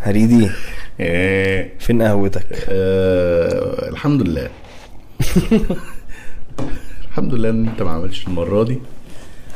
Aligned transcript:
هريدي 0.00 0.50
إيه. 1.00 1.72
فين 1.78 2.02
قهوتك؟ 2.02 2.46
آه 2.68 3.88
الحمد 3.88 4.22
لله. 4.22 4.48
الحمد 7.10 7.34
لله 7.34 7.50
إن 7.50 7.68
أنت 7.68 7.82
ما 7.82 7.90
عملتش 7.90 8.26
المرة 8.26 8.64
دي. 8.64 8.78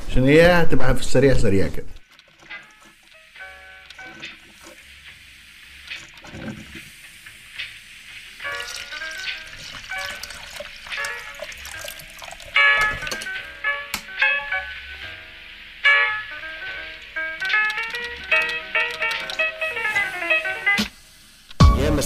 عشان 0.08 0.24
هي 0.24 0.42
هتبقى 0.46 0.94
في 0.94 1.00
السريع 1.00 1.34
سريع 1.34 1.68
كده. 1.68 1.86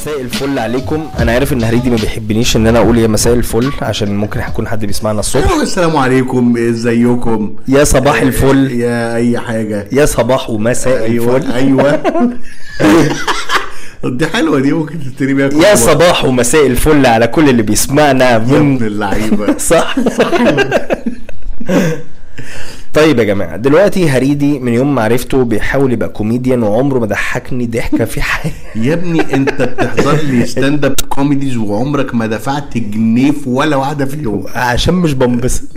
مساء 0.06 0.20
الفل 0.20 0.58
عليكم. 0.58 1.08
أنا 1.18 1.32
عارف 1.32 1.52
إن 1.52 1.64
هريدي 1.64 1.90
ما 1.90 1.96
بيحبنيش 1.96 2.56
إن 2.56 2.66
أنا 2.66 2.78
أقول 2.78 2.98
يا 2.98 3.06
مساء 3.06 3.34
الفل 3.34 3.72
عشان 3.82 4.16
ممكن 4.16 4.40
يكون 4.40 4.68
حد 4.68 4.84
بيسمعنا 4.84 5.20
الصبح. 5.20 5.52
السلام 5.62 5.96
عليكم. 5.96 6.56
إزيكم؟ 6.56 7.56
يا 7.68 7.84
صباح 7.84 8.22
الفل. 8.22 8.70
يا 8.72 9.16
أي 9.16 9.38
حاجة. 9.38 9.88
يا 9.92 10.06
صباح 10.06 10.50
ومساء 10.50 11.02
أيوه 11.02 11.36
الفل. 11.36 11.52
أيوه. 11.52 12.00
دي 14.18 14.26
حلوة 14.26 14.60
دي 14.60 14.72
ممكن 14.72 15.00
تبتدي 15.04 15.34
بيها 15.34 15.50
يا. 15.70 15.74
صباح 15.74 16.24
ومساء 16.24 16.66
الفل 16.66 17.06
على 17.06 17.26
كل 17.26 17.48
اللي 17.48 17.62
بيسمعنا 17.62 18.30
يا 18.30 18.36
ابن 18.36 18.62
من 18.62 18.82
اللعيبة. 18.82 19.58
صح. 19.72 19.96
طيب 22.96 23.18
يا 23.18 23.24
جماعة 23.24 23.56
دلوقتي 23.56 24.08
هريدي 24.10 24.58
من 24.58 24.72
يوم 24.74 24.94
ما 24.94 25.02
عرفته 25.02 25.44
بيحاول 25.44 25.92
يبقى 25.92 26.08
كوميديان 26.08 26.62
وعمره 26.62 26.98
ما 26.98 27.06
ضحكني 27.06 27.66
ضحكة 27.66 28.04
في 28.04 28.22
حياتي. 28.22 28.56
يا 28.76 28.94
ابني 28.94 29.34
انت 29.34 29.62
بتحضر 29.62 30.16
لي 30.22 30.46
stand-up 30.46 30.94
comedies 31.08 31.56
وعمرك 31.56 32.14
ما 32.14 32.26
دفعت 32.26 32.78
جنيه 32.78 33.30
في 33.30 33.48
ولا 33.48 33.76
واحدة 33.76 34.04
فيهم 34.04 34.44
عشان 34.54 34.94
مش 34.94 35.12
بنبسط. 35.12 35.62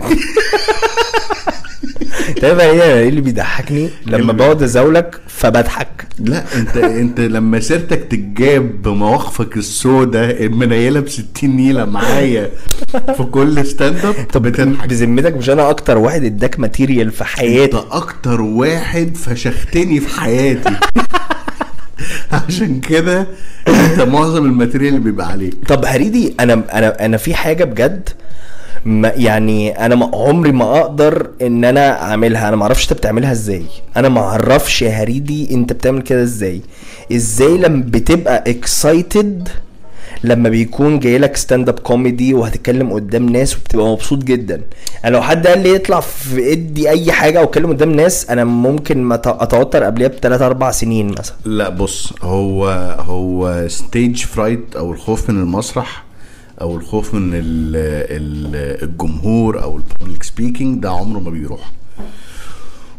تعرف 2.40 2.60
إيه 2.60 3.08
اللي 3.08 3.20
بيضحكني؟ 3.20 3.90
لما 4.06 4.32
بقعد 4.32 4.62
أزاولك 4.62 5.20
فبضحك. 5.26 6.06
لا 6.18 6.44
أنت 6.56 6.76
أنت 6.76 7.20
لما 7.20 7.60
سيرتك 7.60 8.04
تتجاب 8.10 8.82
بمواقفك 8.82 9.56
السوداء 9.56 10.44
المنيلة 10.44 11.00
ب 11.00 11.08
60 11.08 11.50
نيلة 11.50 11.84
معايا 11.84 12.50
في 13.16 13.22
كل 13.22 13.66
stand-up 13.66 14.14
طب 14.32 14.42
بذمتك 14.88 15.36
مش 15.36 15.50
أنا 15.50 15.70
أكتر 15.70 15.98
واحد 15.98 16.24
إداك 16.24 16.60
material 16.60 17.10
أنت 17.10 17.20
في 17.22 17.30
حياتي 17.30 17.84
أكتر 17.90 18.40
واحد 18.40 19.16
فشختني 19.16 20.00
في 20.00 20.20
حياتي. 20.20 20.76
عشان 22.48 22.80
كده 22.80 23.26
أنت 23.68 24.00
معظم 24.00 24.44
ال 24.44 24.50
material 24.50 24.94
اللي 24.94 25.04
بيبقى 25.04 25.28
عليك. 25.28 25.54
طب 25.68 25.84
هريدي 25.84 26.34
أنا 26.40 26.62
أنا 26.72 27.04
أنا 27.04 27.16
في 27.16 27.34
حاجة 27.34 27.64
بجد 27.64 28.08
ما 28.84 29.12
يعني 29.16 29.86
أنا 29.86 29.94
ما 29.94 30.10
عمري 30.14 30.52
ما 30.52 30.80
أقدر 30.80 31.30
إن 31.42 31.64
أنا 31.64 32.02
أعملها. 32.02 32.48
أنا 32.48 32.56
ما 32.56 32.62
أعرفش 32.62 32.84
أنت 32.84 32.92
بتعملها 32.92 33.32
إزاي. 33.32 33.64
أنا 33.96 34.08
ما 34.08 34.20
أعرفش 34.20 34.82
يا 34.82 34.90
هريدي 34.90 35.54
أنت 35.54 35.72
بتعمل 35.72 36.02
كده 36.02 36.22
إزاي. 36.22 36.60
إزاي 37.12 37.58
لما 37.58 37.84
بتبقى 37.86 38.44
excited 38.46 39.48
لما 40.24 40.48
بيكون 40.48 40.98
جاي 40.98 41.18
لك 41.18 41.36
stand-up 41.36 41.78
comedy 41.78 42.34
وهتتكلم 42.34 42.92
قدام 42.92 43.28
ناس 43.28 43.56
وبتبقى 43.56 43.86
مبسوط 43.86 44.24
جدا. 44.24 44.62
أنا 45.04 45.10
لو 45.10 45.22
حد 45.22 45.46
قال 45.46 45.62
لي 45.62 45.76
اطلع 45.76 46.00
في 46.00 46.52
ادي 46.52 46.90
أي 46.90 47.12
حاجة 47.12 47.38
أو 47.38 47.44
اتكلم 47.44 47.66
قدام 47.68 47.90
ناس 47.92 48.30
أنا 48.30 48.44
ممكن 48.44 49.12
أتوتر 49.12 49.84
قبلها 49.84 50.08
بثلاث 50.08 50.42
أربع 50.42 50.70
سنين 50.70 51.08
مثلا. 51.08 51.36
لا 51.44 51.68
بص 51.68 52.12
هو 52.22 52.66
هو 53.00 53.64
stage 53.68 54.16
fright 54.24 54.76
أو 54.76 54.92
الخوف 54.92 55.30
من 55.30 55.42
المسرح 55.42 56.04
أو 56.60 56.76
الخوف 56.76 57.14
من 57.14 57.30
ال 57.34 57.40
ال 57.76 58.88
الجمهور 58.88 59.62
أو 59.62 59.76
ال 59.76 59.83
public 59.83 60.22
speaking 60.22 60.82
ده 60.82 60.90
عمره 60.90 61.18
ما 61.20 61.30
بيروح. 61.30 61.72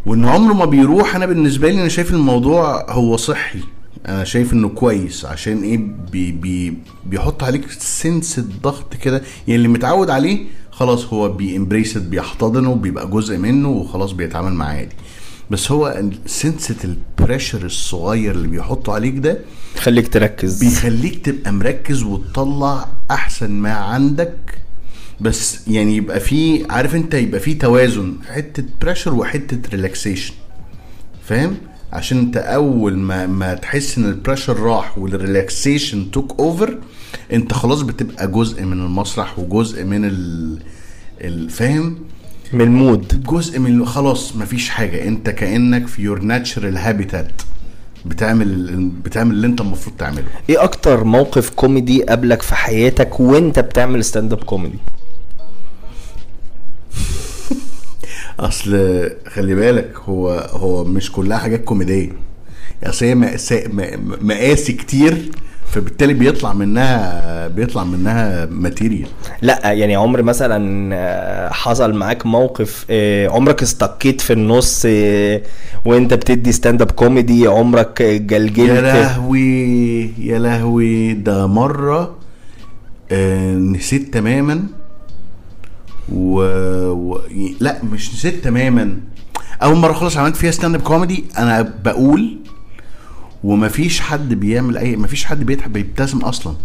وإن 0.06 0.26
عمره 0.26 0.54
ما 0.54 0.66
بيروح 0.66 1.16
أنا 1.16 1.26
بالنسبة 1.26 1.70
لي 1.70 1.80
أنا 1.82 1.90
شايف 1.90 2.12
الموضوع 2.14 2.92
هو 2.92 3.18
صحي. 3.18 3.60
أنا 4.08 4.24
شايف 4.24 4.54
إنه 4.54 4.70
كويس 4.70 5.26
عشان 5.26 5.64
إيه؟ 5.64 5.78
بي 6.12 6.32
بي 6.32 6.78
بيحط 7.06 7.44
عليك 7.44 7.72
سنة 7.72 8.40
الضغط 8.40 8.96
كده. 8.96 9.22
يعني 9.48 9.56
اللي 9.56 9.68
متعود 9.68 10.10
عليه 10.10 10.46
خلاص 10.72 11.06
هو 11.14 11.30
بي 11.30 11.45
embrace 11.45 11.98
بيحتضنه 11.98 12.76
بيبقى 12.76 13.08
جزء 13.08 13.38
منه 13.38 13.70
وخلاص 13.70 14.12
بيتعامل 14.12 14.54
معاه 14.54 14.76
عادي. 14.76 14.96
بس 15.52 15.72
هو 15.72 16.04
سنة 16.26 16.76
ال 16.84 16.93
pressure 16.93 17.66
الصغير 17.66 18.32
اللي 18.36 18.48
بيحطه 18.48 18.94
عليك 18.94 19.18
ده 19.18 19.38
خليك 19.78 20.14
تركز. 20.14 20.60
بيخليك 20.64 21.26
تبقى 21.26 21.52
مركز 21.52 22.04
وتطلع 22.04 22.88
أحسن 23.12 23.52
ما 23.52 23.72
عندك. 23.74 24.36
بس 25.22 25.68
يعني 25.68 25.96
يبقى 25.96 26.20
في 26.20 26.66
عارف 26.70 26.96
انت 26.96 27.14
يبقى 27.14 27.40
في 27.40 27.54
توازن 27.54 28.14
حتة 28.30 28.64
pressure 28.82 29.14
وحتة 29.14 29.70
relaxation 29.70 30.34
فاهم؟ 31.24 31.58
عشان 31.94 32.18
انت 32.18 32.38
أول 32.38 32.98
ما 32.98 33.28
ما 33.28 33.54
تحس 33.54 33.98
إن 33.98 34.06
ال 34.06 34.12
pressure 34.12 34.60
راح 34.60 34.98
وال 34.98 35.17
relaxation 35.17 36.12
took 36.12 36.36
over 36.40 36.78
انت 37.34 37.54
خلاص 37.54 37.82
بتبقى 37.82 38.28
جزء 38.32 38.64
من 38.64 38.74
المسرح 38.86 39.40
وجزء 39.40 39.84
من 39.84 40.06
ال 40.06 40.58
الفاهم 41.22 41.98
من 42.54 42.62
ال 42.62 42.72
mood. 42.72 43.24
جزء 43.24 43.60
من 43.60 43.86
خلاص 43.86 44.36
مفيش 44.36 44.70
حاجة. 44.70 45.08
انت 45.08 45.30
كأنك 45.30 45.88
في 45.88 46.02
your 46.02 46.20
natural 46.22 46.78
habitat 46.78 47.32
بتعمل 48.06 48.76
بتعمل 49.04 49.32
اللي 49.32 49.48
انت 49.48 49.62
المفروض 49.62 49.96
تعمله. 49.98 50.24
إيه 50.50 50.64
أكتر 50.64 51.04
موقف 51.04 51.50
كوميدي 51.50 52.04
قابلك 52.04 52.42
في 52.42 52.56
حياتك 52.56 53.20
وانت 53.20 53.60
بتعمل 53.60 54.04
stand-up 54.04 54.44
comedy 54.44 54.78
اصل 58.40 58.72
خلي 59.28 59.56
بالك 59.56 59.96
هو 60.06 60.30
هو 60.52 60.84
مش 60.84 61.12
كلها 61.12 61.38
حاجات 61.38 61.64
كوميدية. 61.64 62.12
اصل 62.84 63.06
هي 63.06 63.16
مآسي 64.22 64.74
كتير 64.74 65.32
فبالتالي 65.72 66.14
بيطلع 66.14 66.54
منها 66.54 67.48
بيطلع 67.48 67.84
منها 67.84 68.46
material 68.46 69.08
لا 69.42 69.72
يعني 69.72 69.96
عمر 69.96 70.22
مثلا 70.22 70.90
آه، 70.96 71.50
حصل 71.54 71.94
معاك 71.94 72.26
موقف 72.26 72.86
آه، 72.90 73.28
عمرك 73.28 73.62
اتسقفت 73.62 74.22
في 74.22 74.34
النص 74.34 74.84
آه، 74.86 75.42
وانت 75.86 76.14
بتدي 76.14 76.52
stand-up 76.52 76.92
comedy 76.92 77.48
عمرك 77.48 78.02
ما 78.02 78.18
لجلجت 78.18 78.84
لهوي 78.84 80.02
يا 80.20 80.40
لهوي 80.40 81.14
ده 81.14 81.48
مرة 81.48 82.16
نسيت 83.58 84.14
تماما 84.14 84.64
و... 86.14 86.42
و... 86.92 87.20
لا 87.60 87.78
مش 87.92 88.14
نسيت 88.14 88.44
تماما. 88.44 88.98
أول 89.64 89.76
مرة 89.76 89.94
خالص 89.94 90.18
عملت 90.18 90.36
فيها 90.36 90.52
stand-up 90.52 90.82
comedy 90.82 91.24
أنا 91.38 91.74
بقول 91.86 92.38
ومفيش 93.44 94.02
حد 94.02 94.34
بيعمل 94.34 94.78
أي 94.78 94.96
مفيش 94.96 95.26
حد 95.26 95.44
بيضحك 95.44 95.70
بيبتسم 95.70 96.18
أصلا. 96.18 96.56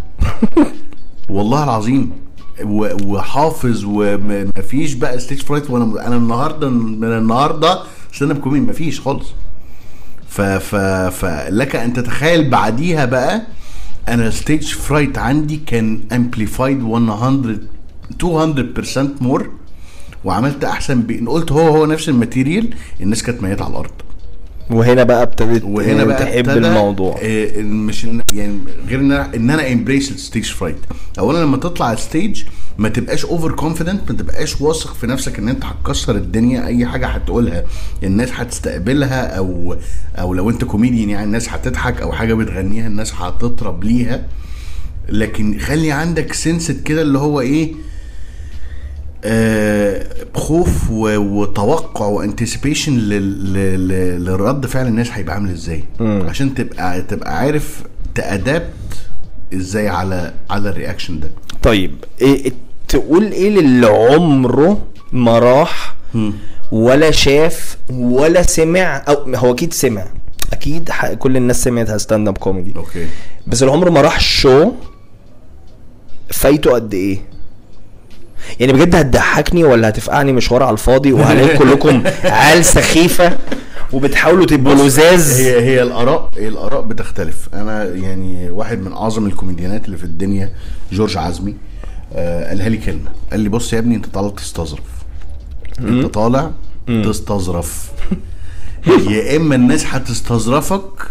والله 1.29 1.65
العظيم. 1.65 2.13
وحافظ 2.65 3.85
ومفيش 3.87 4.93
بقى 4.95 5.19
stage 5.19 5.43
fright 5.43 5.71
وأنا 5.71 6.07
أنا 6.07 6.17
النهارده 6.17 6.69
من 6.71 7.05
النهارده 7.05 7.83
stand-up 8.13 8.39
comedy 8.39 8.67
مفيش 8.67 9.01
خالص. 9.01 9.27
ف 10.29 10.41
ف 10.41 10.75
فلك 11.25 11.77
أن 11.77 11.93
تتخيل 11.93 12.51
بعديها 12.51 13.05
بقى 13.05 13.43
أنا 14.09 14.31
stage 14.31 14.65
fright 14.75 15.19
عندي 15.19 15.57
كان 15.57 16.01
amplified 16.13 16.83
100 16.83 17.59
200% 18.23 18.99
more 19.21 19.51
وعملت 20.25 20.65
أحسن 20.65 21.01
ب... 21.03 21.29
قلت 21.29 21.53
هو 21.53 21.77
هو 21.77 21.87
نفس 21.87 22.09
ال 22.09 22.15
material. 22.15 22.75
الناس 23.01 23.23
كانت 23.23 23.43
ميتة 23.43 23.65
على 23.65 23.71
الأرض. 23.71 23.91
وهنا 24.71 25.03
بقى 25.05 25.23
ابتديت 25.23 25.63
وهنا 25.65 26.05
بقى 26.05 26.25
تحب 26.25 26.49
الموضوع. 26.49 27.19
آه، 27.23 27.61
مش 27.63 28.05
إن 28.05 28.23
يعني 28.33 28.59
غير 28.89 28.99
إن 29.01 29.13
أنا 29.13 29.35
إن 29.37 29.51
أنا 29.51 29.73
embrace 29.73 30.11
ال 30.11 30.16
stage 30.16 30.45
fright 30.45 30.77
اولا 31.19 31.39
لما 31.45 31.57
تطلع 31.57 31.87
على 31.87 31.97
ال 31.97 32.04
stage 32.04 32.43
ما 32.79 32.89
تبقاش 32.89 33.25
overconfident 33.25 34.11
ما 34.13 34.19
تبقاش 34.19 34.61
واثق 34.61 34.95
في 34.95 35.07
نفسك 35.07 35.39
إن 35.39 35.49
أنت 35.49 35.65
هتكسر 35.65 36.17
الدنيا 36.17 36.67
أي 36.67 36.87
حاجة 36.87 37.07
هتقولها 37.07 37.65
الناس 38.03 38.31
هتستقبلها 38.33 39.27
أو 39.39 39.77
أو 40.19 40.35
لو 40.35 40.51
أنت 40.51 40.65
كوميديان 40.65 41.11
يعني 41.11 41.25
الناس 41.25 41.49
هتضحك 41.49 42.01
أو 42.03 42.13
حاجة 42.13 42.35
بتغنيها 42.35 42.87
الناس 42.87 43.15
هتطرب 43.15 43.85
ليها. 43.85 44.27
لكن 45.09 45.59
خلي 45.59 45.93
عندك 45.93 46.33
سنة 46.33 46.77
كده 46.85 47.03
اللي 47.03 47.19
هو 47.19 47.41
إيه 47.41 47.73
آه 49.29 50.07
خوف 50.35 50.91
و- 50.91 51.17
وتوقع 51.17 52.07
و 52.07 52.14
anticipation 52.14 52.97
للرد 52.99 54.67
فعل 54.67 54.87
الناس 54.87 55.11
هيبقى 55.13 55.35
عامل 55.35 55.51
إزاي. 55.51 55.85
مم. 56.01 56.27
عشان 56.29 56.55
تبقى 56.55 57.03
تبقى 57.03 57.39
عارف 57.39 57.83
ت 58.15 58.24
adapt 58.24 58.73
إزاي 59.55 59.89
على 59.89 60.33
على 60.51 60.69
ال 60.69 60.75
reaction 60.75 61.21
ده. 61.21 61.31
طيب 61.63 61.95
إيه 62.21 62.53
تقول 62.89 63.33
إيه 63.33 63.51
للي 63.51 63.87
عمره 63.87 64.83
ما 65.13 65.39
راح 65.39 65.95
ولا 66.73 67.11
شاف 67.11 67.77
ولا 67.91 68.43
سمع؟ 68.43 69.05
أو 69.09 69.35
هو 69.35 69.53
أكيد 69.55 69.73
سمع. 69.73 70.05
أكيد 70.53 70.91
كل 71.19 71.37
الناس 71.37 71.65
سمعت 71.65 71.97
stand-up 71.97 72.39
comedy 72.39 72.73
okay. 72.77 73.07
بس 73.47 73.63
اللي 73.63 73.73
عمره 73.73 73.91
ما 73.91 74.01
راح 74.01 74.17
ال 74.17 74.28
show 74.28 74.73
فايته 76.31 76.71
قد 76.73 76.95
إيه؟ 76.95 77.19
يعني 78.61 78.73
بجد 78.73 78.95
هتضحكني 78.95 79.65
ولا 79.65 79.89
هتفقعني 79.89 80.33
مشوار 80.33 80.63
على 80.63 80.73
الفاضي 80.73 81.13
وهلاقي 81.13 81.59
كلكم 81.59 82.03
عيال 82.25 82.65
سخيفة 82.65 83.39
وبتحاولوا 83.93 84.47
تبقوا 84.47 84.75
لزاز؟ 84.75 85.41
هي 85.41 85.61
هي 85.61 85.83
الاراء 85.83 86.31
هي 86.37 86.49
الآراء 86.49 86.83
بتختلف. 86.83 87.49
أنا 87.55 87.85
يعني 87.85 88.51
واحد 88.51 88.79
من 88.79 88.93
أعظم 88.93 89.27
الكوميديانات 89.27 89.85
اللي 89.85 89.97
في 89.97 90.05
الدنيا 90.05 90.53
جورج 90.93 91.17
عزمي. 91.17 91.55
آه 92.15 92.49
قالها 92.49 92.69
لي 92.69 92.77
كلمة. 92.77 93.11
قال 93.31 93.41
لي 93.41 93.49
بص 93.49 93.73
يا 93.73 93.79
ابني 93.79 93.97
أنت 93.97 94.07
طالع 94.07 94.29
تستظرف. 94.29 94.81
أنت 95.79 96.07
طالع 96.07 96.51
تستظرف. 96.87 97.91
يا 98.87 99.37
إما 99.37 99.55
الناس 99.55 99.87
هتستظرفك 99.87 101.11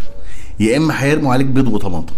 يا 0.59 0.77
إما 0.77 1.03
هيرموا 1.03 1.33
عليك 1.33 1.47
بيض 1.47 1.67
وطماطم. 1.67 2.13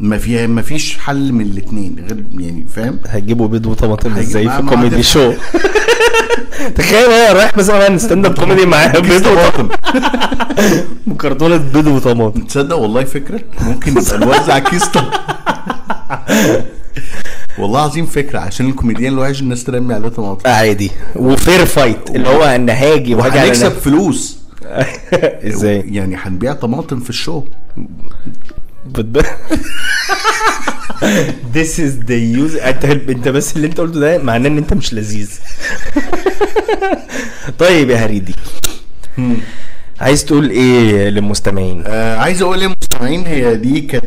ما 0.00 0.18
فيها 0.18 0.46
ما 0.46 0.62
فيش 0.62 0.98
حل 0.98 1.32
من 1.32 1.40
الاثنين 1.40 1.96
غير 2.08 2.24
يعني 2.38 2.66
فاهم؟ 2.74 2.98
هتجيبوا 3.06 3.48
بيض 3.48 3.66
وطماطم 3.66 4.16
إزاي 4.16 4.48
في 4.50 4.62
comedy. 4.62 5.02
show؟ 5.02 5.32
تخيل 6.76 7.10
أنا 7.10 7.32
رايح 7.32 7.56
مثلا 7.56 7.98
stand-up 7.98 8.38
comedy 8.38 8.66
معاه 8.66 8.98
بيض 8.98 9.26
وطماطم. 9.26 9.68
وكرتونه 11.06 11.56
بيض 11.74 11.86
وطماطم. 11.86 12.40
تصدق 12.40 12.76
والله 12.76 13.04
فكرة؟ 13.04 13.40
ممكن 13.60 13.90
نبقى 13.94 14.18
نوزع 14.18 14.58
كيس 14.58 14.90
والله 17.58 17.80
عظيم 17.80 18.06
فكرة 18.06 18.38
عشان 18.38 18.68
الكوميديان 18.68 19.12
الوحش 19.12 19.40
الناس 19.40 19.64
ترمي 19.64 19.94
عليه 19.94 20.08
طماطم. 20.08 20.50
عادي. 20.50 20.90
و 21.16 21.26
fair 21.26 21.64
fight 21.64 22.10
اللي 22.10 22.28
هو 22.28 22.42
ان 22.42 22.70
هاجي 22.70 23.14
وهاجي 23.14 23.38
على 23.38 23.48
وهنكسب 23.50 23.72
فلوس. 23.72 24.38
إزاي؟ 25.48 25.80
يعني 25.80 26.16
هنبيع 26.16 26.52
طماطم 26.52 27.00
في 27.00 27.10
ال 27.10 27.15
show. 27.15 27.42
This 31.54 31.78
is 31.78 31.92
the 32.06 32.18
use. 32.40 32.56
انت 32.66 32.84
أنت 32.84 33.28
بس 33.28 33.56
اللي 33.56 33.66
أنت 33.66 33.80
قلته 33.80 34.00
ده 34.00 34.18
معناه 34.18 34.48
إن 34.48 34.58
أنت 34.58 34.74
مش 34.74 34.94
لذيذ. 34.94 35.30
طيب 37.58 37.90
يا 37.90 37.96
هريدي. 37.96 38.34
عايز 40.00 40.24
تقول 40.24 40.50
إيه 40.50 41.08
للمستمعين؟ 41.08 41.82
آه 41.86 42.16
عايز 42.16 42.42
أقول 42.42 42.60
للمستمعين؟ 42.60 43.26
هي 43.26 43.56
دي 43.56 43.80
كانت 43.80 44.04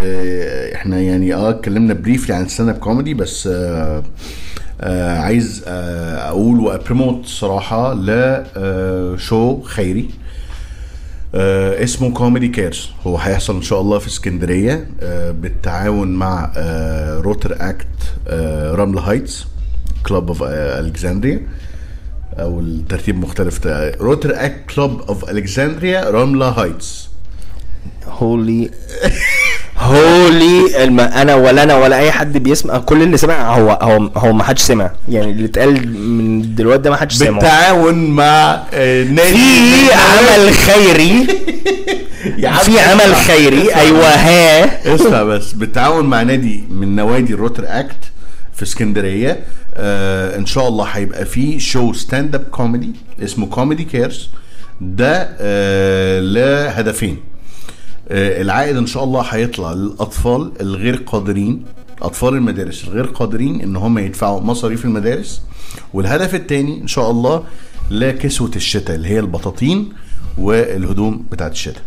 آه 0.00 0.74
إحنا 0.74 1.00
يعني 1.00 1.34
آه 1.34 1.50
اتكلمنا 1.50 1.94
briefly 1.94 2.34
عن 2.34 2.48
stand-up 2.48 2.78
comedy 2.78 3.14
بس 3.14 3.48
آه 3.52 4.02
آه 4.80 5.18
عايز 5.18 5.64
آه 5.66 6.28
أقول 6.28 6.60
وا 6.60 6.68
promote 6.68 7.26
صراحة 7.26 7.94
ل 7.94 8.06
آه 8.56 9.16
خيري. 9.66 10.10
آه 11.34 11.84
اسمه 11.84 12.12
Comedy 12.14 12.48
Cares 12.48 12.90
هو 13.06 13.16
هيحصل 13.16 13.56
إن 13.56 13.62
شاء 13.62 13.80
الله 13.80 13.98
في 13.98 14.06
اسكندرية 14.06 14.86
آه 15.00 15.30
بالتعاون 15.30 16.08
مع 16.14 16.52
آه 16.56 17.18
Rotaract 17.20 17.86
آه 18.28 18.74
Ramleh 18.74 18.98
Heights 18.98 19.46
Club 20.06 20.28
of 20.28 20.42
Alexandria 20.42 21.46
أو 22.32 22.60
الترتيب 22.60 23.16
مختلف. 23.18 23.66
Rotaract 24.00 24.70
Club 24.74 25.00
of 25.00 25.30
Alexandria 25.30 26.10
Ramleh 26.10 26.46
Heights 26.46 27.08
هولي 28.06 28.70
هولي 29.82 30.84
الم... 30.84 31.00
أنا 31.00 31.34
ولا 31.34 31.62
أنا 31.62 31.76
ولا 31.76 31.98
أي 31.98 32.12
حد 32.12 32.38
بيسمع 32.38 32.78
كل 32.78 33.02
اللي 33.02 33.16
سمع 33.16 33.54
هو 33.58 33.70
هو 33.82 34.10
هو 34.16 34.32
ما 34.32 34.44
حدش 34.44 34.60
سمع. 34.62 34.90
يعني 35.08 35.30
اللي 35.30 35.44
اتقال 35.44 35.98
من 35.98 36.54
دلوقتي 36.54 36.82
ده 36.82 36.90
ما 36.90 36.96
حدش 36.96 37.14
سمع 37.14 37.30
بالتعاون 37.30 38.10
مع 38.10 38.62
آه، 38.74 39.04
نادي 39.04 39.36
في 39.36 39.92
عمل 39.94 40.52
خيري. 40.54 41.26
في 42.64 42.80
عمل. 42.80 43.14
خيري. 43.16 43.74
أيوه. 43.74 44.06
ها. 44.08 44.94
اسمع 44.94 45.22
بس. 45.22 45.52
بالتعاون 45.52 46.04
مع 46.06 46.22
نادي 46.22 46.64
من 46.70 46.96
نوادي 46.96 47.32
ال 47.34 47.64
Rotaract 47.66 47.96
في 48.54 48.62
اسكندرية 48.62 49.40
آه 49.76 50.36
إن 50.38 50.46
شاء 50.46 50.68
الله 50.68 50.84
هيبقى 50.84 51.24
في 51.24 51.60
show 51.60 51.92
stand-up 51.92 52.42
comedy 52.50 52.90
اسمه 53.24 53.46
Comedy 53.46 53.84
Cares 53.84 54.28
ده 54.80 55.28
آه 55.40 56.20
لهدفين. 56.20 57.16
العائد 58.10 58.76
إن 58.76 58.86
شاء 58.86 59.04
الله 59.04 59.20
هيطلع 59.20 59.72
للأطفال 59.72 60.52
الغير 60.60 60.96
قادرين 61.06 61.64
أطفال 62.02 62.34
المدارس 62.34 62.84
الغير 62.84 63.04
قادرين 63.06 63.60
إن 63.60 63.76
هم 63.76 63.98
يدفعوا 63.98 64.40
مصاريف 64.40 64.84
المدارس. 64.84 65.42
والهدف 65.94 66.34
الثاني 66.34 66.80
إن 66.82 66.86
شاء 66.86 67.10
الله 67.10 67.44
لكسوه 67.90 68.50
الشتاء 68.56 68.96
اللي 68.96 69.08
هي 69.08 69.18
البطاطين 69.20 69.88
والهدوم 70.38 71.24
بتاعت 71.32 71.52
الشتاء. 71.52 71.82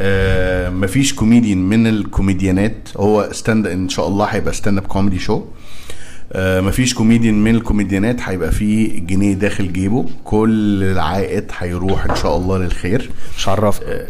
آه 0.00 0.70
مفيش 0.70 1.14
كوميديان 1.14 1.58
من 1.58 1.86
الكوميديانات 1.86 2.88
هو 2.96 3.28
stand 3.32 3.66
إن 3.66 3.88
شاء 3.88 4.08
الله 4.08 4.24
هيبقى 4.24 4.52
stand-up 4.54 4.86
comedy 4.86 5.18
show 5.18 5.42
آه 6.32 6.60
مفيش 6.60 6.94
كوميديان 6.94 7.44
من 7.44 7.54
الكوميديانات 7.54 8.20
هيبقى 8.20 8.52
فيه 8.52 9.00
جنيه 9.00 9.34
داخل 9.34 9.72
جيبه 9.72 10.04
كل 10.24 10.82
العائد 10.82 11.44
هيروح 11.58 12.10
إن 12.10 12.16
شاء 12.16 12.36
الله 12.36 12.58
للخير. 12.58 13.10
مش 13.38 13.48
عرفني 13.48 13.88
آه 13.88 14.06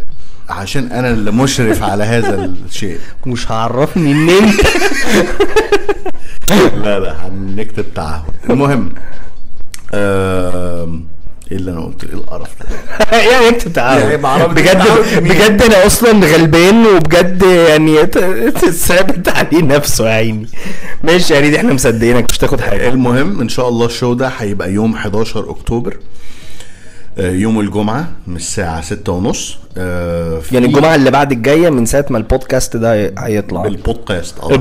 عشان 0.48 0.93
أنا 0.93 1.10
اللي 1.10 1.31
مشرف 1.31 1.82
على 1.82 2.04
هذا 2.04 2.44
الشيء. 2.44 2.98
مش 3.26 3.50
عرفني 3.50 4.12
إن 4.12 4.28
أنت. 4.28 4.60
لا 6.84 6.98
لا 7.00 7.26
هنكتب 7.26 7.84
تعهد. 7.94 8.22
المهم 8.50 8.93
إيه 11.52 11.56
اللي 11.56 11.70
أنا 11.70 11.81
قلته؟ 11.84 12.08
إيه 12.08 12.14
القرف 12.14 12.48
ده؟ 12.60 12.66
يعني 13.32 13.48
اكتب 13.48 13.72
تعاون 13.72 14.00
يعني 14.02 14.46
بجد؟ 14.48 14.82
بجد 15.22 15.62
أنا 15.62 15.87
أصلا 15.87 16.10
غلبان 16.26 16.87
وبجد 16.87 17.42
يعني 17.42 18.06
صعبت 18.87 19.28
عليه 19.28 19.62
نفسه 19.62 20.08
يا 20.08 20.14
عيني. 20.14 20.46
ماشي 21.04 21.34
يا 21.34 21.40
هريدي 21.40 21.56
إحنا 21.56 21.72
مصدقينك 21.72 22.26
مش 22.31 22.38
تاخد 22.38 22.60
حاجة. 22.60 22.88
المهم 22.88 23.40
إن 23.40 23.49
شاء 23.49 23.69
الله 23.69 23.87
ال 23.87 23.92
show 23.92 24.14
ده 24.14 24.28
هيبقى 24.28 24.72
يوم 24.72 24.94
11 24.94 25.50
أكتوبر. 25.50 25.96
يوم 27.18 27.60
الجمعة 27.60 28.08
من 28.26 28.36
الساعة 28.36 28.80
ستة 28.80 29.12
ونص 29.12 29.58
آه، 29.76 30.38
في- 30.40 30.54
يعني 30.54 30.66
الجمعة 30.66 30.94
اللي 30.94 31.10
بعد 31.10 31.32
الجاية 31.32 31.70
من 31.70 31.86
ساعة 31.86 32.06
ما 32.10 32.18
البودكاست 32.18 32.76
ده 32.76 32.94
هي- 32.94 33.12
هيطلع. 33.18 33.62
بالبودكاست 33.62 34.38
آه. 34.38 34.48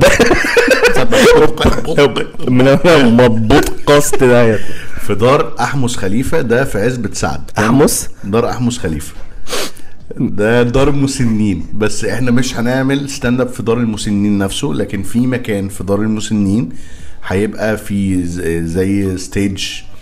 البودكاست 2.95 4.23
ده 4.23 4.41
هيطلع. 4.41 4.65
في 5.01 5.15
دار 5.15 5.55
أحمس 5.59 5.95
خليفة 5.97 6.41
ده 6.41 6.63
في 6.63 6.81
عزبة 6.81 7.09
سعد. 7.13 7.41
أحمس؟ 7.59 8.09
دار 8.23 8.49
أحمس 8.49 8.77
خليفة. 8.77 9.13
ده 10.19 10.63
دار 10.63 10.91
مسنين 10.91 11.65
بس 11.73 12.05
إحنا 12.05 12.31
مش 12.31 12.57
هنعمل 12.57 13.09
stand-up 13.09 13.47
في 13.47 13.63
دار 13.63 13.77
المسنين 13.77 14.37
نفسه 14.37 14.67
لكن 14.67 15.03
في 15.03 15.19
مكان 15.27 15.69
في 15.69 15.83
دار 15.83 16.01
المسنين 16.01 16.69
هيبقى 17.27 17.77
في 17.77 18.23
زي 18.65 19.17
stage 19.17 19.63
آه 19.67 19.94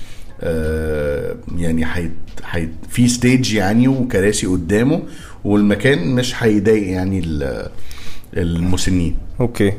يعني 1.57 1.85
حي... 1.85 2.09
حي... 2.43 2.69
في 2.89 3.07
stage 3.08 3.53
يعني 3.53 3.88
وكراسي 3.88 4.47
قدامه 4.47 5.01
والمكان 5.43 6.15
مش 6.15 6.43
هيضايق 6.43 6.88
يعني 6.91 7.19
ال- 7.25 7.69
المسنين. 8.38 9.17
okay. 9.39 9.74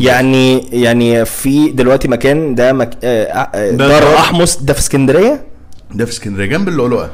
يعني 0.00 0.58
يعني 0.58 1.24
في 1.24 1.70
دلوقتي 1.70 2.08
مكان 2.08 2.54
ده 2.54 2.72
مك... 2.72 2.90
آه، 3.04 3.24
آه، 3.24 3.70
دار 3.70 4.14
أحمس 4.14 4.56
ده 4.56 4.72
في 4.72 4.78
اسكندرية؟ 4.78 5.44
ده 5.94 6.04
في 6.04 6.10
اسكندرية 6.12 6.46
جنب 6.46 6.68
اللؤلؤه 6.68 7.10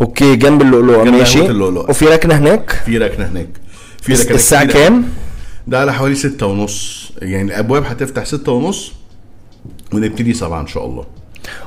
okay 0.00 0.36
جنب 0.36 0.62
اللؤلؤه 0.62 1.04
ماشي. 1.04 1.38
قهوة 1.38 1.50
اللؤلؤة. 1.50 1.90
وفي 1.90 2.04
ركنة 2.04 2.34
هناك؟ 2.34 2.70
في 2.70 2.98
ركنة 2.98 3.26
هناك. 3.26 3.48
في 4.02 4.12
ركنة 4.14 4.34
الساعة. 4.34 4.64
كام؟ 4.64 5.04
ده 5.66 5.80
على 5.80 5.92
حوالي 5.94 6.14
ستة 6.14 6.46
ونص. 6.46 7.12
يعني 7.22 7.42
الأبواب 7.42 7.84
هتفتح 7.84 8.24
ستة 8.24 8.52
ونص 8.52 8.92
ونبتدي 9.92 10.34
سبعة 10.34 10.60
إن 10.60 10.66
شاء 10.66 10.86
الله. 10.86 11.06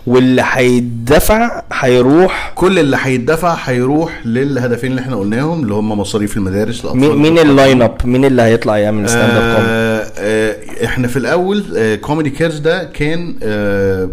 واللي 0.08 0.44
هيدفع 0.46 1.64
هيروح 1.74 2.52
كل 2.56 2.80
اللي 2.80 2.98
هيدفع 3.02 3.54
هيروح 3.64 4.22
للهدفين 4.26 4.92
اللي 4.92 5.02
إحنا 5.02 5.16
قلناهم 5.16 5.64
اللي 5.64 5.74
هم 5.74 5.92
مصاريف 6.00 6.38
المدارس 6.38 6.86
مين 6.86 7.16
مين 7.16 7.40
ال 7.40 7.82
line-up 7.82 7.96
مين 8.06 8.26
اللي 8.26 8.42
هيطلع 8.42 8.78
يعمل 8.78 9.10
stand-up 9.10 9.42
comedy 9.56 9.70
آه 9.72 10.12
آه 10.18 10.86
إحنا 10.86 11.08
في 11.08 11.18
الأول 11.18 11.64
آه 11.78 11.96
Comedy 11.96 12.30
Cares 12.30 12.58
ده 12.60 12.84
كان 12.84 13.36
آه 13.44 14.10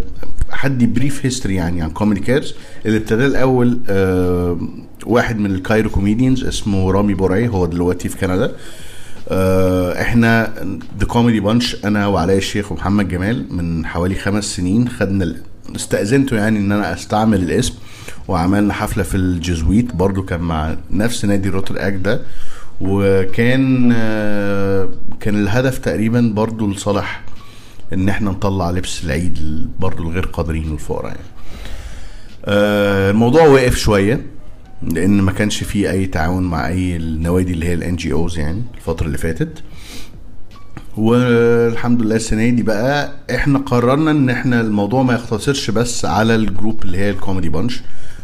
حد 0.50 0.94
brief 0.94 1.20
history 1.26 1.54
يعني 1.54 1.82
عن 1.82 1.90
Comedy 1.90 2.20
Cares 2.20 2.54
اللي 2.86 2.96
ابتدى 2.98 3.26
الأول 3.26 3.78
آه 3.88 4.58
واحد 5.06 5.38
من 5.38 5.50
ال 5.54 5.60
Cairo 5.60 5.90
Comedians 5.90 6.44
اسمه 6.44 6.90
رامي 6.92 7.14
بوراي 7.14 7.48
هو 7.48 7.66
دلوقتي 7.66 8.08
في 8.08 8.16
كندا. 8.18 8.52
آه 9.28 10.00
إحنا 10.02 10.52
The 11.00 11.06
Comedy 11.06 11.40
Bunch 11.40 11.76
أنا 11.84 12.06
وعلاء 12.06 12.36
الشيخ 12.36 12.72
ومحمد 12.72 13.08
جمال 13.08 13.46
من 13.54 13.86
حوالي 13.86 14.14
خمس 14.14 14.44
سنين 14.44 14.88
خدنا 14.88 15.36
استأذنته 15.76 16.36
يعني 16.36 16.58
إن 16.58 16.72
أنا 16.72 16.92
أستعمل 16.94 17.42
الاسم 17.42 17.74
وعملنا 18.28 18.72
حفلة 18.72 19.02
في 19.02 19.14
الجزويت 19.16 19.94
برضو 19.94 20.22
كان 20.22 20.40
مع 20.40 20.76
نفس 20.90 21.24
نادي 21.24 21.48
Rotaract 21.48 21.94
ده. 21.94 22.22
وكان 22.80 23.92
آه، 23.96 24.88
كان 25.20 25.34
الهدف 25.42 25.78
تقريبا 25.78 26.32
برضو 26.34 26.70
لصالح 26.70 27.22
إن 27.92 28.08
إحنا 28.08 28.30
نطلع 28.30 28.70
لبس 28.70 29.04
العيد 29.04 29.68
برضو 29.80 30.02
الغير 30.02 30.26
قادرين 30.26 30.70
والفقراء 30.70 31.06
يعني. 31.06 31.18
آه، 32.44 33.10
الموضوع 33.10 33.46
وقف 33.46 33.76
شوية. 33.76 34.26
لأن 34.82 35.20
ما 35.20 35.32
كانش 35.32 35.64
فيه 35.64 35.90
أي 35.90 36.06
تعاون 36.06 36.42
مع 36.42 36.68
أي 36.68 36.96
النوادي 36.96 37.52
اللي 37.52 37.66
هي 37.66 37.74
ال 37.74 37.96
NGOs 37.96 38.38
يعني 38.38 38.62
الفترة 38.76 39.06
اللي 39.06 39.18
فاتت. 39.18 39.62
والحمد 40.96 42.02
لله 42.02 42.16
السنة 42.16 42.48
دي 42.50 42.62
بقى 42.62 43.12
إحنا 43.34 43.58
قررنا 43.58 44.10
إن 44.10 44.30
إحنا 44.30 44.60
الموضوع 44.60 45.02
ما 45.02 45.14
يقتصرش 45.14 45.70
بس 45.70 46.04
على 46.04 46.34
ال 46.34 46.42
group 46.42 46.82
اللي 46.84 46.98
هي 46.98 47.10
ال 47.10 47.16
Comedy 47.16 47.48
Bunch 47.48 47.80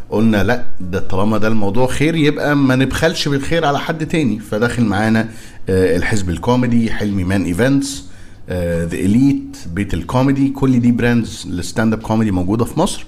قلنا 0.09 0.43
لأ 0.43 0.63
ده 0.79 0.99
طالما 0.99 1.37
ده 1.37 1.47
الموضوع 1.47 1.87
خير 1.87 2.15
يبقى 2.15 2.55
ما 2.55 2.75
نبخلش 2.75 3.27
بالخير 3.27 3.65
على 3.65 3.79
حد 3.79 4.07
تاني. 4.07 4.39
فداخل 4.39 4.83
معانا 4.85 5.29
آه، 5.69 5.97
الحزب 5.97 6.29
الكوميدي 6.29 6.91
حلمي 6.91 7.23
مان 7.23 7.43
Events 7.45 8.03
The 8.49 8.85
Elite 8.97 9.57
بيت 9.73 9.93
الكوميدي. 9.93 10.49
كل 10.49 10.79
دي 10.79 10.91
brands 10.91 11.47
ال 11.49 11.93
stand-up 11.93 12.01
comedy 12.01 12.31
موجودة 12.31 12.65
في 12.65 12.79
مصر. 12.79 13.05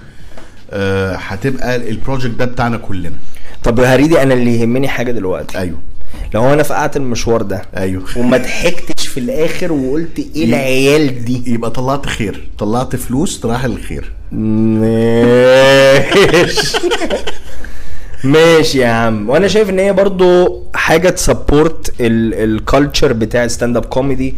آه، 0.71 1.15
هتبقى 1.15 1.89
ال 1.89 1.95
project 1.95 2.35
ده 2.35 2.45
بتاعنا 2.45 2.77
كلنا. 2.77 3.11
طب 3.63 3.79
يا 3.79 3.95
هريدي 3.95 4.21
أنا 4.21 4.33
اللي 4.33 4.59
يهمني 4.59 4.87
حاجة 4.87 5.11
دلوقتي. 5.11 5.57
أيوه. 5.57 5.77
لو 6.33 6.53
أنا 6.53 6.63
فقعت 6.63 6.97
المشوار 6.97 7.41
ده 7.41 7.61
أيوه. 7.77 8.03
وما 8.17 8.37
ضحكتش 8.37 9.07
في 9.07 9.19
الآخر 9.19 9.73
وقلت 9.73 10.19
إيه 10.35 10.45
العيال 10.45 11.25
دي؟ 11.25 11.43
يبقى 11.53 11.71
طلعت 11.71 12.05
خير. 12.05 12.47
طلعت 12.57 12.95
فلوس 12.95 13.45
راح 13.45 13.65
للخير 13.65 14.11
ماشي. 15.11 16.77
ماشي 18.23 18.79
يا 18.79 18.87
عم. 18.87 19.29
وأنا 19.29 19.47
شايف 19.47 19.69
إن 19.69 19.79
هي 19.79 19.93
برضو 19.93 20.63
حاجة 20.73 21.09
تسبورت 21.09 21.93
الكالتشر 22.01 23.13
بتاع 23.13 23.43
الستاند 23.43 23.77
اب 23.77 23.85
كوميدي 23.85 24.35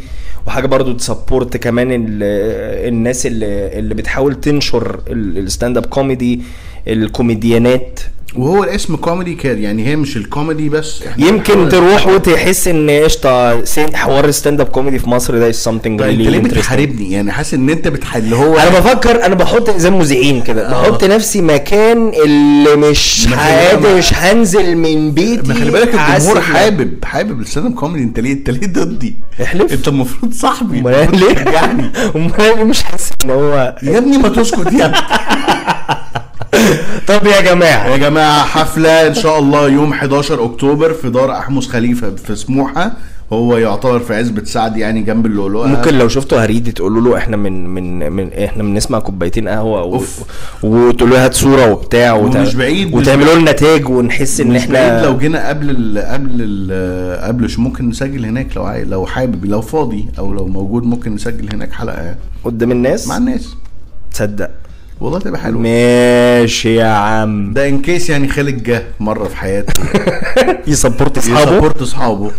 وحاجة 0.48 0.66
برضو 0.68 0.94
تسبورت 0.94 1.58
كمان 1.58 1.92
ال- 1.92 2.88
الناس 2.88 3.26
اللي 3.26 3.80
اللي 3.80 3.94
بتحاول 3.96 4.36
تنشر 4.36 5.00
الستاند 5.10 5.78
اب 5.78 5.86
كوميدي 5.86 6.42
الكوميديانات. 6.88 8.00
وهو 8.38 8.64
الاسم 8.64 8.96
كوميدي 8.96 9.36
كان 9.36 9.62
يعني 9.64 9.88
هي 9.88 9.96
مش 9.96 10.18
الكوميدي 10.18 10.70
بس 10.70 11.04
إحنا 11.04 11.26
يمكن 11.28 11.70
تروح 11.70 12.08
وتحس 12.08 12.68
ان 12.68 12.90
قشطة 12.90 13.64
حوار 13.96 14.26
الستاند 14.26 14.62
اب 14.62 14.68
كوميدي 14.68 15.00
في 15.00 15.10
مصر 15.10 15.38
ده 15.38 15.52
is 15.52 15.56
something 15.56 15.84
طيب 15.84 16.02
انت 16.02 16.30
ليه 16.30 16.40
بتحاربني 16.40 17.12
يعني 17.12 17.32
حاسس 17.32 17.54
ان 17.54 17.70
انت 17.70 17.88
بتحل 17.88 18.34
هو 18.34 18.58
أنا 18.58 18.80
بفكر 18.80 19.26
أنا 19.26 19.36
بحط 19.36 19.70
زي 19.78 19.90
المذيعين 19.90 20.42
كده 20.42 20.68
آه. 20.70 20.82
بحط 20.90 21.04
نفسي 21.04 21.42
مكان 21.42 22.12
اللي 22.26 22.76
مش 22.76 23.28
حياتي 23.36 23.76
بالك- 23.78 23.96
مش 23.98 24.14
هنزل 24.14 24.76
من 24.78 25.12
بيتي 25.12 25.48
ما 25.48 25.54
خلي 25.54 25.72
بالك 25.72 25.96
الجمهور 25.96 26.42
حابب 26.42 27.06
حابب 27.06 27.42
الستاند 27.42 27.66
اب 27.66 27.74
كوميدي 27.74 28.04
انت 28.04 28.20
ليه 28.20 28.34
انت 28.34 28.50
ليه 28.50 28.68
ضدي 28.68 29.16
احلف. 29.44 29.74
انت 29.74 29.88
المفروض 29.88 30.34
صاحبي 30.34 30.80
امال 30.80 31.20
ليه 31.20 31.34
تشجعني. 31.34 31.92
امال 32.16 32.68
مش 32.68 32.84
حاسس 32.84 33.12
إن 33.26 33.30
هو 33.30 33.76
يا 33.84 33.98
ابني 33.98 34.18
ما 34.18 34.30
تسكت 34.30 34.74
يا 34.74 34.86
ابني 34.86 34.98
طب 37.08 37.26
يا 37.26 37.42
جماعة. 37.42 37.88
يا 37.88 37.98
جماعة 37.98 38.44
حفلة 38.46 39.08
إن 39.08 39.14
شاء 39.14 39.40
الله 39.40 39.70
يوم 39.70 39.92
11 39.92 40.46
أكتوبر 40.46 40.94
في 40.94 41.10
دار 41.10 41.32
أحمس 41.32 41.68
خليفة 41.68 42.10
في 42.16 42.36
سموحة. 42.36 42.92
هو 43.34 43.58
يعتبر 43.58 44.00
في 44.00 44.16
عزبة 44.16 44.44
سعد 44.44 44.78
يعني 44.78 45.02
جنب 45.02 45.26
اللؤلؤة. 45.26 45.68
ممكن 45.68 45.98
لو 45.98 46.08
شفتوا 46.08 46.44
هريدي 46.44 46.72
تقولوا 46.72 47.02
له 47.02 47.18
إحنا 47.18 47.38
من 47.38 47.68
من 47.70 48.12
من 48.12 48.34
إحنا 48.34 48.64
بنسمع 48.64 49.00
كوبايتين 49.00 49.48
قهوة 49.48 49.84
و... 49.84 49.94
أوف. 49.94 50.20
وتقولوا 50.64 51.18
له 51.18 51.26
هات 51.26 51.34
صوره 51.34 51.72
وبتاع 51.72 52.14
وت... 52.14 52.36
ومش 52.36 52.56
بعيد- 52.56 52.94
وتعملوا 52.96 53.36
لنا 53.36 53.52
تاج 53.52 53.90
ونحس 53.90 54.40
إن 54.40 54.48
مش 54.48 54.62
إحنا 54.62 54.74
بعيد 54.90 55.06
لو 55.06 55.18
جينا 55.18 55.50
قبل 55.50 55.70
ال 55.70 55.98
قبل 56.00 56.30
ال 56.40 57.22
قبل 57.22 57.50
شو 57.50 57.62
ممكن 57.62 57.90
نسجل 57.90 58.26
هناك 58.26 58.48
لو 58.58 58.64
عاي... 58.64 58.84
لو 58.84 59.06
حابب 59.06 59.46
لو 59.46 59.62
فاضي 59.62 60.06
أو 60.20 60.34
لو 60.34 60.46
موجود 60.48 60.84
ممكن 60.84 61.16
نسجل 61.16 61.50
هناك 61.54 61.72
حلقة. 61.72 62.02
يعني 62.02 62.18
قدام 62.44 62.72
الناس؟ 62.72 63.08
مع 63.08 63.18
الناس. 63.18 63.56
تصدق. 64.14 64.50
والله 65.02 65.20
تبقى 65.20 65.40
حلوة. 65.42 65.62
ماشي 65.62 66.76
يا 66.76 66.88
عم. 66.88 67.54
ده 67.54 67.70
in 67.70 67.82
case 67.82 68.10
يعني 68.10 68.28
خالد 68.28 68.64
جه 68.64 68.84
مرة 69.00 69.28
في 69.28 69.38
حياته. 69.38 69.74
ي 70.72 70.78
support 70.78 71.18
أصحابه. 71.18 71.52
ي 71.52 71.56
support 71.56 71.82
أصحابه. 71.82 72.32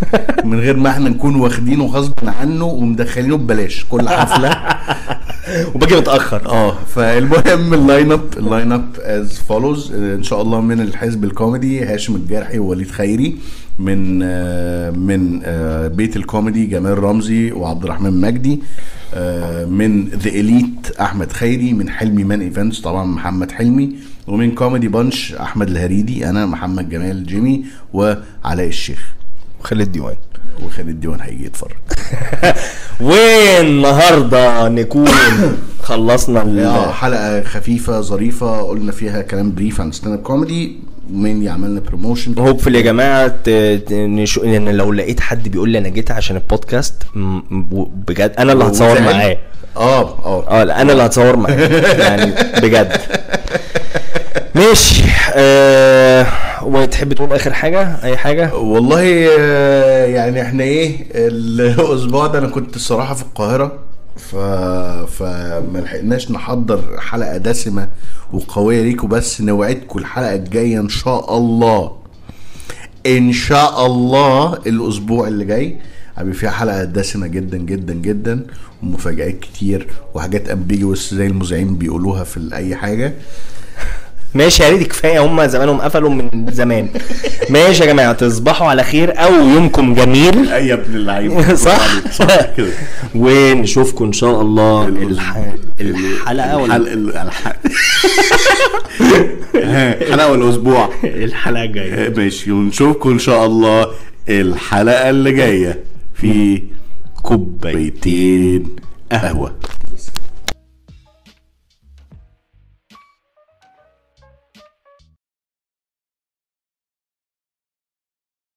من 0.44 0.60
غير 0.60 0.76
ما 0.76 0.90
إحنا 0.90 1.08
نكون 1.08 1.34
واخدينه 1.34 1.84
غصب 1.86 2.12
عنه 2.40 2.64
ومدخلينه 2.64 3.36
ببلاش. 3.36 3.84
كل 3.88 4.08
حفلة. 4.08 4.56
وباجي 5.74 5.96
متأخر. 5.96 6.46
آه 6.46 6.74
فالمهم 6.94 7.74
ال 7.74 7.82
line 7.82 8.12
up 8.12 8.24
ال 8.36 8.44
line 8.44 8.72
up 8.72 8.84
as 9.00 9.38
follows 9.38 9.92
إن 9.92 10.22
شاء 10.22 10.42
الله 10.42 10.60
من 10.60 10.80
الحزب 10.80 11.24
الكوميدي 11.24 11.84
هاشم 11.84 12.16
الجرحي 12.16 12.58
ووليد 12.58 12.90
خيري 12.90 13.36
من 13.78 14.20
آه، 14.22 14.90
من 14.90 15.40
آه، 15.44 15.88
بيت 15.88 16.16
الكوميدي 16.16 16.66
جمال 16.66 16.98
رمزي 16.98 17.52
وعبد 17.52 17.84
الرحمن 17.84 18.20
مجدي. 18.20 18.60
من 19.68 20.08
The 20.08 20.30
Elite 20.30 20.90
أحمد 21.00 21.32
خيري 21.32 21.72
من 21.72 21.88
Helmy 21.90 22.24
Man 22.24 22.40
Events 22.40 22.80
طبعا 22.80 23.04
محمد 23.04 23.52
حلمي 23.52 23.96
ومن 24.26 24.54
Comedy 24.54 24.88
Punch 24.88 25.32
أحمد 25.32 25.68
الهريدي 25.70 26.28
أنا 26.30 26.46
محمد 26.46 26.88
جمال 26.88 27.26
جيمي 27.26 27.64
وعلاء 27.92 28.66
الشيخ. 28.66 29.12
خالد 29.62 29.92
ديوان. 29.92 30.16
وخالد 30.64 31.00
ديوان 31.00 31.20
هيجي 31.20 31.44
يتفرج. 31.44 31.76
والنهارده 33.00 34.68
نكون؟ 34.68 35.08
خلصنا 35.82 36.42
ال- 36.42 36.58
آه 36.60 36.92
حلقة 36.92 37.42
خفيفة 37.42 38.00
ظريفة 38.00 38.60
قلنا 38.62 38.92
فيها 38.92 39.22
كلام 39.22 39.54
brief 39.54 39.80
عن 39.80 39.92
stand 39.92 40.14
up 40.14 40.22
comedy 40.22 40.76
ومين 41.12 41.48
عملنا 41.48 41.80
promotion 41.80 42.38
hopefully 42.38 42.74
يا 42.74 42.80
جماعة 42.80 43.34
نشو... 43.90 44.42
ان 44.44 44.68
لو 44.68 44.92
لقيت 44.92 45.20
حد 45.20 45.48
بيقول 45.48 45.68
لي 45.70 45.78
أنا 45.78 45.88
جيت 45.88 46.10
عشان 46.10 46.36
البودكاست 46.36 46.94
بجد 48.08 48.34
أنا 48.38 48.52
اللي 48.52 48.64
هتصور. 48.64 49.00
معاه. 49.00 49.38
آه 49.76 50.24
آه. 50.24 50.60
آه 50.60 50.64
لا 50.64 50.82
أنا 50.82 50.92
اللي 50.92 51.02
هتصور 51.02 51.36
معاه. 51.36 51.54
يعني 52.08 52.32
بجد. 52.62 53.00
ماشي 54.54 55.02
آه 55.34 56.26
وتحب 56.62 57.12
تقول 57.12 57.32
آخر 57.32 57.52
حاجة؟ 57.52 57.96
أي 58.04 58.16
حاجة؟ 58.16 58.54
والله 58.54 59.28
آه، 59.38 60.04
يعني 60.06 60.42
إحنا 60.42 60.62
إيه 60.64 60.96
الأسبوع 61.14 62.26
ده 62.26 62.38
أنا 62.38 62.48
كنت 62.48 62.76
الصراحة 62.76 63.14
في 63.14 63.22
القاهرة. 63.22 63.72
ف 64.18 64.36
فما 65.06 65.78
لحقناش 65.78 66.30
نحضر 66.30 67.00
حلقة 67.00 67.36
دسمة 67.36 67.88
وقوية 68.32 68.82
ليكم 68.82 69.08
بس 69.08 69.40
نوعدكم 69.40 69.98
الحلقة 69.98 70.34
الجاية 70.34 70.80
إن 70.80 70.88
شاء 70.88 71.36
الله. 71.38 71.92
إن 73.06 73.32
شاء 73.32 73.86
الله 73.86 74.54
الأسبوع 74.54 75.28
اللي 75.28 75.44
جاي 75.44 75.76
هيبقى 76.16 76.34
فيها 76.34 76.50
حلقة 76.50 76.84
دسمة 76.84 77.26
جدا 77.26 77.58
جدا 77.58 77.94
جدا 77.94 78.46
ومفاجآت 78.82 79.40
كتير 79.40 79.86
وحاجات 80.14 80.48
امبيجوس 80.48 81.14
زي 81.14 81.26
المذيعين 81.26 81.76
بيقولوها 81.76 82.24
في 82.24 82.48
أي 82.54 82.76
حاجة. 82.76 83.14
ماشي 84.34 84.62
يا 84.62 84.68
ريت 84.68 84.88
كفاية 84.88 85.24
هم 85.26 85.46
زمانهم 85.46 85.80
قفلوا 85.80 86.10
من 86.10 86.46
زمان. 86.52 86.88
ماشي 87.50 87.82
يا 87.82 87.86
جماعة 87.86 88.12
تصبحوا 88.12 88.66
على 88.68 88.82
خير 88.84 89.18
أو 89.24 89.34
يومكم 89.34 89.94
جميل. 89.94 90.48
أي 90.52 90.68
يا 90.68 90.74
ابن 90.74 90.94
اللعيبة. 90.96 91.54
صح؟ 91.68 92.10
صح 92.12 92.40
كده. 92.56 92.68
ونشوفكم 93.14 94.04
إن 94.04 94.12
شاء 94.12 94.40
الله 94.40 94.88
الح... 94.88 95.36
الحلقة 95.80 96.56
ولا 96.58 96.76
الحلقة 96.76 97.54
الحلقة 99.54 100.30
والأسبوع. 100.32 100.90
الحلقة 101.04 101.64
الجاية. 101.64 102.14
ماشي. 102.16 102.52
ونشوفكم 102.52 103.10
إن 103.10 103.18
شاء 103.18 103.46
الله 103.46 103.86
الحلقة 104.28 105.10
اللي 105.10 105.32
جاية 105.32 105.80
في 106.14 106.62
كوبايتين 107.22 108.76
قهوة. 109.12 109.52